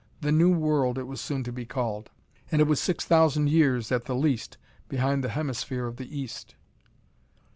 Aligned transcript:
The 0.21 0.31
New 0.31 0.49
World, 0.51 0.97
it 0.97 1.03
was 1.03 1.21
soon 1.21 1.43
to 1.43 1.51
be 1.51 1.63
called. 1.63 2.09
And 2.51 2.59
it 2.59 2.65
was 2.65 2.79
six 2.79 3.05
thousand 3.05 3.49
years, 3.49 3.91
at 3.91 4.05
the 4.05 4.15
least, 4.15 4.57
behind 4.89 5.23
the 5.23 5.29
Hemisphere 5.37 5.85
of 5.85 5.97
the 5.97 6.17
east. 6.19 6.55